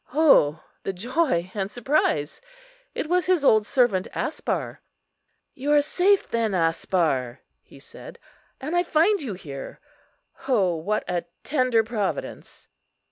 O 0.15 0.63
the 0.81 0.93
joy 0.93 1.51
and 1.53 1.69
surprise! 1.69 2.41
it 2.95 3.07
was 3.07 3.27
his 3.27 3.45
old 3.45 3.67
servant 3.67 4.07
Aspar. 4.15 4.81
"You 5.53 5.71
are 5.73 5.81
safe, 5.83 6.27
then, 6.27 6.55
Aspar," 6.55 7.39
he 7.61 7.77
said, 7.79 8.17
"and 8.59 8.75
I 8.75 8.81
find 8.81 9.21
you 9.21 9.35
here. 9.35 9.79
O 10.47 10.75
what 10.75 11.03
a 11.07 11.25
tender 11.43 11.83
Providence!" 11.83 12.67